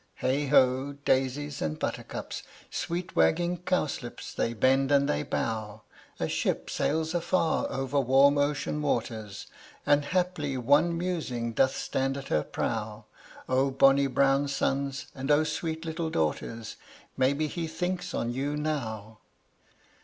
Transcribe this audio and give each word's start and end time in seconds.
Heigh 0.15 0.47
ho! 0.47 0.93
daisies 0.93 1.61
and 1.61 1.77
buttercups, 1.77 2.41
Sweet 2.71 3.15
wagging 3.15 3.57
cowslips, 3.59 4.33
they 4.33 4.51
bend 4.55 4.91
and 4.91 5.07
they 5.07 5.21
bow; 5.21 5.83
A 6.19 6.27
ship 6.27 6.71
sails 6.71 7.13
afar 7.13 7.67
over 7.69 7.99
warm 7.99 8.39
ocean 8.39 8.81
waters, 8.81 9.45
And 9.85 10.05
haply 10.05 10.57
one 10.57 10.97
musing 10.97 11.53
doth 11.53 11.75
stand 11.75 12.17
at 12.17 12.29
her 12.29 12.41
prow. 12.41 13.05
O 13.47 13.69
bonny 13.69 14.07
brown 14.07 14.47
sons, 14.47 15.05
and 15.13 15.29
O 15.29 15.43
sweet 15.43 15.85
little 15.85 16.09
daughters, 16.09 16.77
Maybe 17.15 17.45
he 17.45 17.67
thinks 17.67 18.15
on 18.15 18.33
you 18.33 18.57
now! 18.57 19.19